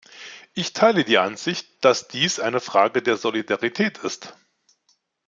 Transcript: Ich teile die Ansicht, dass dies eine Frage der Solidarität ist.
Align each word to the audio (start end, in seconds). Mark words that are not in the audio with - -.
Ich 0.55 0.73
teile 0.73 1.03
die 1.03 1.19
Ansicht, 1.19 1.85
dass 1.85 2.07
dies 2.07 2.39
eine 2.39 2.59
Frage 2.59 3.03
der 3.03 3.17
Solidarität 3.17 3.99
ist. 3.99 4.35